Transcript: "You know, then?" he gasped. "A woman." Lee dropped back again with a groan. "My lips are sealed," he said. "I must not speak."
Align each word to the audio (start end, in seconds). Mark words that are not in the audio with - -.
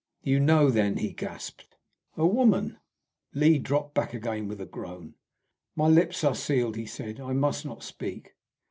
"You 0.23 0.39
know, 0.39 0.71
then?" 0.71 0.97
he 0.97 1.11
gasped. 1.13 1.75
"A 2.17 2.25
woman." 2.25 2.79
Lee 3.35 3.59
dropped 3.59 3.93
back 3.93 4.15
again 4.15 4.47
with 4.47 4.59
a 4.59 4.65
groan. 4.65 5.13
"My 5.75 5.87
lips 5.89 6.23
are 6.23 6.33
sealed," 6.33 6.75
he 6.75 6.87
said. 6.87 7.19
"I 7.19 7.33
must 7.33 7.65
not 7.67 7.83
speak." 7.83 8.33